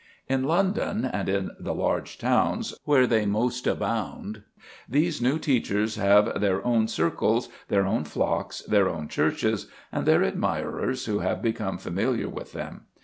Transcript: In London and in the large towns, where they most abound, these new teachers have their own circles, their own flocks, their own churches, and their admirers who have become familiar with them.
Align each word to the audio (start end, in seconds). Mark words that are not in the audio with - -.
In 0.27 0.45
London 0.45 1.05
and 1.05 1.29
in 1.29 1.51
the 1.59 1.75
large 1.75 2.17
towns, 2.17 2.73
where 2.85 3.05
they 3.05 3.27
most 3.27 3.67
abound, 3.67 4.41
these 4.89 5.21
new 5.21 5.37
teachers 5.37 5.95
have 5.95 6.41
their 6.41 6.65
own 6.65 6.87
circles, 6.87 7.49
their 7.67 7.85
own 7.85 8.05
flocks, 8.05 8.63
their 8.63 8.89
own 8.89 9.07
churches, 9.07 9.67
and 9.91 10.07
their 10.07 10.23
admirers 10.23 11.05
who 11.05 11.19
have 11.19 11.43
become 11.43 11.77
familiar 11.77 12.27
with 12.29 12.51
them. 12.53 12.87